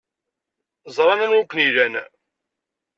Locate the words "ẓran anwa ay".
0.95-1.45